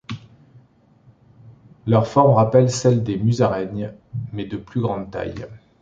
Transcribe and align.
Leur 1.85 2.07
forme 2.07 2.33
rappelle 2.33 2.71
celle 2.71 3.03
des 3.03 3.17
musaraignes, 3.19 3.93
mais 4.33 4.45
de 4.45 4.57
plus 4.57 4.81
grande 4.81 5.11
taille. 5.11 5.45